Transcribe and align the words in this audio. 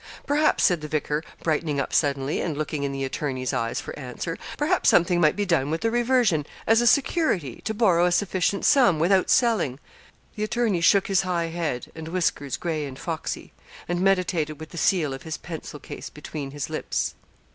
'Perhaps,' 0.25 0.63
said 0.63 0.81
the 0.81 0.87
vicar, 0.87 1.23
brightening 1.43 1.79
up 1.79 1.93
suddenly, 1.93 2.41
and 2.41 2.57
looking 2.57 2.81
in 2.81 2.91
the 2.91 3.03
attorney's 3.03 3.53
eyes 3.53 3.79
for 3.79 3.95
answer, 3.99 4.35
'Perhaps 4.57 4.89
something 4.89 5.21
might 5.21 5.35
be 5.35 5.45
done 5.45 5.69
with 5.69 5.81
the 5.81 5.91
reversion, 5.91 6.43
as 6.65 6.81
a 6.81 6.87
security, 6.87 7.61
to 7.65 7.71
borrow 7.71 8.05
a 8.07 8.11
sufficient 8.11 8.65
sum, 8.65 8.97
without 8.97 9.29
selling.' 9.29 9.79
The 10.35 10.43
attorney 10.45 10.81
shook 10.81 11.05
his 11.05 11.21
high 11.21 11.49
head, 11.49 11.91
and 11.93 12.07
whiskers 12.07 12.57
gray 12.57 12.87
and 12.87 12.97
foxy, 12.97 13.53
and 13.87 14.01
meditated 14.01 14.59
with 14.59 14.69
the 14.69 14.77
seal 14.79 15.13
of 15.13 15.21
his 15.21 15.37
pencil 15.37 15.79
case 15.79 16.09
between 16.09 16.49
his 16.49 16.67
lips. 16.67 17.13